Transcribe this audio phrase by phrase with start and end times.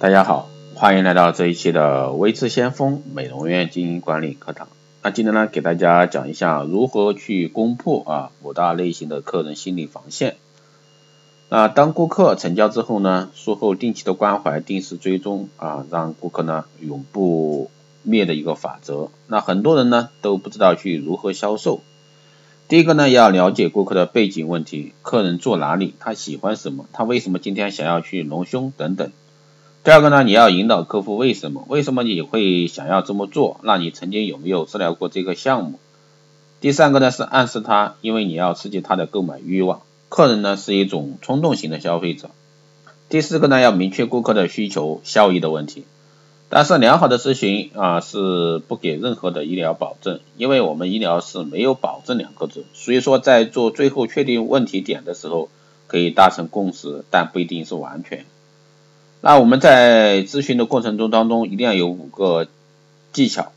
[0.00, 4.68] 大家好，欢迎来到这一期的微智先锋美容院经营管理课堂。
[5.02, 10.36] 那今天呢，给大家讲一下如何去攻破啊五大类型的客人心理防线。
[11.48, 17.68] 那当顾客成交之后呢，术后定期的关怀、定时追踪啊，让顾客呢永不
[18.04, 19.08] 灭的一个法则。
[19.26, 21.80] 那很多人呢都不知道去如何销售。
[22.68, 29.10] 第一个呢，要了解顾客的背景问题，客人住哪里，他喜欢什么，他为什么今天想要去隆胸等等。
[29.88, 31.64] 第二个呢，你要引导客户为什么？
[31.66, 33.58] 为什么你会想要这么做？
[33.62, 35.78] 那你曾经有没有治疗过这个项目？
[36.60, 39.80] 第三个呢是暗示他，因为你要刺激他的购买欲望。
[40.10, 42.28] 客人呢是一种冲动型的消费者。
[43.08, 45.84] 第四个呢要明确顾客的需求、效益的问题。
[46.50, 52.66] 但是良好的咨询啊是不给任何的医疗保证，因为我们医疗是没有保证两个字。
[52.74, 55.48] 所以说在做最后确定问题点的时候，
[55.86, 58.26] 可以达成共识，但不一定是完全。
[59.20, 62.46] 那我们在咨询的过程中当中，一定要有五个
[63.12, 63.52] 技巧。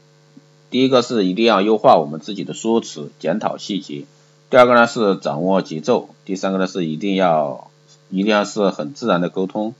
[0.70, 4.06] 第一个是一定要优化我们自己的说辞，检讨细节。
[4.50, 6.10] 第二个呢是掌握节奏。
[6.26, 7.70] 第三个呢是一定要
[8.10, 9.76] 一定要是很自然的沟通。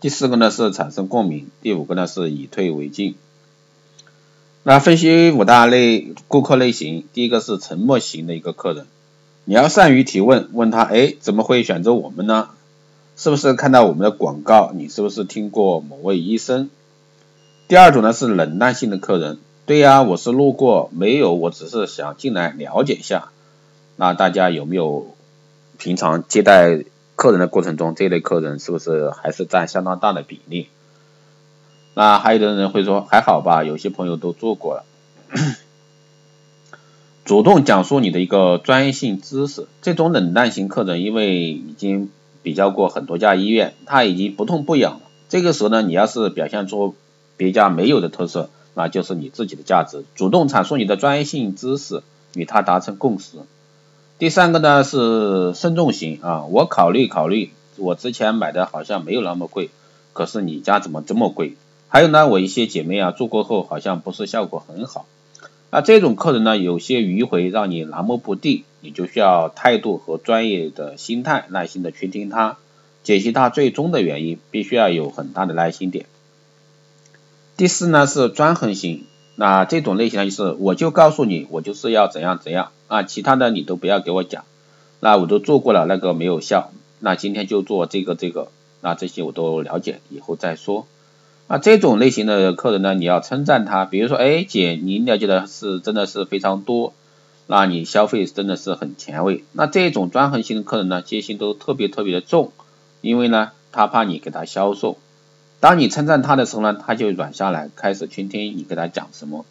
[0.00, 1.48] 第四个呢是产生共鸣。
[1.62, 3.16] 第五个呢是以退为进。
[4.62, 8.86] 那分析五大类顾客类型，第一个是沉默型的一个客人，
[9.44, 12.50] 你要善于提问，问他，哎，怎么会选择我们呢？
[13.16, 14.72] 是不是看到我们的广告？
[14.74, 16.68] 你是不是听过某位医生？
[17.68, 23.28] 第二种呢是冷淡性的客人，对呀，我是路过，没有，我只是想进来了解一下。
[23.94, 25.14] 那大家有没有
[25.78, 30.66] 平常接待客人的过程中，这类客人是不是还是占相当大的比例？
[31.94, 34.84] 那还有的人会说还好吧，有些朋友都做过了。
[37.24, 42.10] 主动讲述你的一个专业性知识，这种冷淡型客人，因为已经。
[42.44, 45.00] 比较过很多家医院，他已经不痛不痒了。
[45.28, 46.94] 这个时候呢，你要是表现出
[47.36, 50.04] 别家没有的特色，那就是你自己的价值。
[50.14, 52.02] 主动阐述你的专业性知识，
[52.34, 53.38] 与他达成共识。
[54.18, 59.70] 第三个呢是慎重型啊，我考虑考虑，我之前买的好像没有那么贵，
[60.12, 61.56] 可是你家怎么这么贵？
[61.88, 65.06] 还有呢，我一些姐妹啊做过后好像不是效果很好。
[65.70, 72.58] 那这种客人呢，有些迂回让你拿摸不定，你就需要态度和专业的心态，耐心的去听他，
[73.02, 76.04] 解析他最终的原因，必须要有很大的耐心点。
[77.56, 79.04] 第四呢是专横型，
[79.36, 84.44] 那这种类型呢就是我就告诉你，我就是要怎样怎样啊，其他的你都不要给我讲，
[85.00, 86.70] 那我都做过了，那个没有效，
[87.00, 88.48] 那今天就做这个这个，
[88.82, 90.86] 那这些我都了解，以后再说。
[91.46, 96.94] 那这种类型的客人呢，你要称赞他，比如说，哎，姐，您了解的是真的是非常多，
[97.46, 99.44] 那你消费真的是很前卫。
[99.52, 102.52] 那这种专横型的客人呢，戒心都特别特别的重，
[103.00, 104.96] 因为呢，他怕你给他销售。
[105.60, 109.44] 当你称赞他的时候呢，他就软下来，开始倾听你给他讲什么。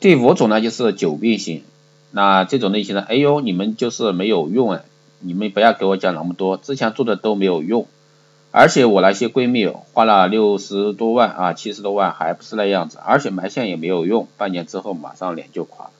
[0.00, 1.62] 第五种呢，就是久病型，
[2.10, 4.84] 那这种类型的，哎呦，你们就是没有用哎，
[5.20, 7.86] 你们不要给我讲那么多，之前做的都没有用。
[8.50, 15.90] 而且我那些闺蜜花了六十多万啊，七十多万还不是那样子，而且埋线也没有用，半年之后马上脸就垮了。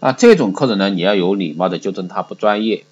[0.00, 2.84] 那这种客人呢，你要有礼貌的纠正他不专业。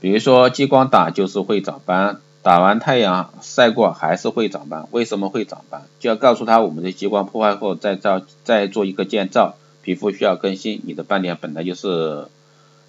[0.00, 5.82] 比如说激光打就是会长斑，打完太阳晒过还是会长斑，为什么会长斑？
[6.00, 12.26] 就要告诉他我们的激光破坏后再造再做一个建造，皮肤需要更新，你的斑点本来就是。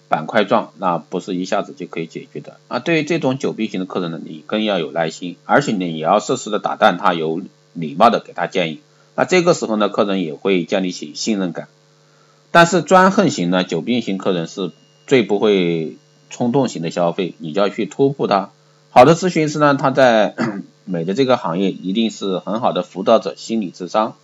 [0.09, 2.79] 板块状，那不是一下子就可以解决的啊！
[2.79, 7.43] 对于这种久病型的客人呢，你更要有耐心，而且呢，也要适时的打断他，有
[7.73, 8.81] 礼貌的给他建议。
[9.13, 11.67] 那这个时候呢，客人也会建立起信任感。
[12.51, 14.71] 但是专横型呢，久病型客人是
[15.05, 15.97] 最不会
[16.29, 18.49] 冲动型的消费，你就要去突破他。
[18.89, 20.35] 好的咨询师呢，他在
[20.85, 24.15] 美的这个行业一定是很好的辅导者，心理智商。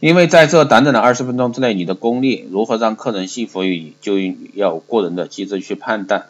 [0.00, 4.14] 因为在这短短的二十分钟之内，你的功力如何让客人信服于你，就
[4.54, 6.26] 要过人的机制去判断。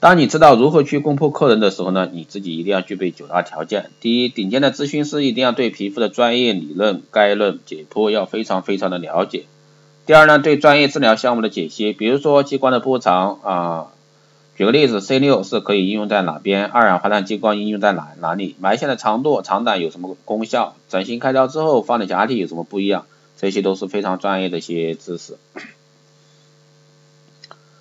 [0.00, 3.90] 当你知道如何去攻破客人的时候呢，你自己一定要具备九大条件。
[4.00, 9.46] 第一，顶尖的咨询师一定要对皮肤的专业理论概论解剖要非常非常的了解。
[10.06, 13.86] 第二呢，对专业治疗项目的解析，比如说激光的波长啊。
[14.56, 16.66] 举个例子，C 六是可以应用在哪边？
[16.66, 18.56] 二氧化碳激光应用在哪哪里？
[18.58, 20.74] 埋线的长度、长短有什么功效？
[20.88, 23.06] 整形开刀之后放的假体有什么不一样？
[23.36, 25.38] 这些都是非常专业的一些知识。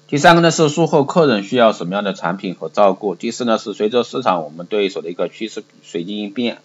[0.10, 3.14] 第三个呢是术后客人需要什么样的产品和照顾？
[3.16, 6.60] 第四呢是随着市场我们对手的一个趋势随机应变。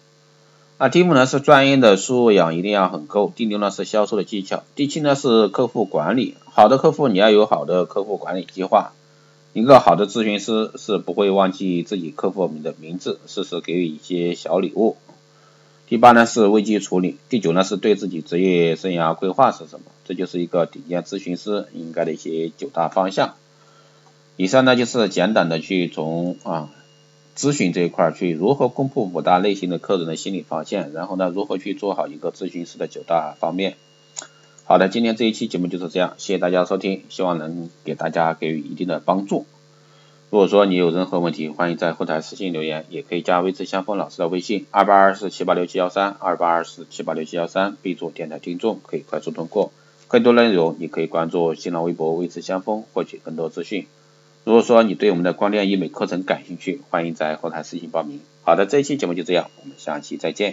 [0.77, 3.33] 那第五呢是专业的素养一定要很够。
[3.35, 4.63] 第六呢是销售的技巧。
[4.75, 8.93] 第七呢是客户管理，好的客户你要有好的客户管理计划。
[9.51, 14.95] 一个好的咨询师是不会忘记自己客户们的名字，适时给予一些小礼物。
[15.87, 19.85] 第八呢是危机处理，第九呢是对自己职业生涯规划是什么？
[20.05, 23.35] 这就是一个顶尖咨询师应该的一些九大方向。
[24.37, 26.71] 以上呢就是简短的去从啊
[27.37, 33.75] 咨询这一块去如何攻破五大类型的客人的心理防线，然后呢如何去做好一个咨询师的九大方面。
[34.65, 39.45] 好的，今天这一期节目就是这样，谢谢大家收听，希望能给大家给予一定的帮助。
[40.33, 49.71] 如果说你有任何问题，欢迎在后台私信留言，也可以加微智相锋老师的微信二八二四七八六七幺三二八二四七八六七幺三，备注电台听众，可以快速通过。
[50.07, 53.85] 更多内容你可以关注新浪微博微智相锋，获取更多资讯。
[54.43, 58.19] 如果说你对我们的光电医美课程感兴趣，欢迎在后台私信报名。
[58.41, 60.51] 好的，这一期节目就这样，我们下期再见。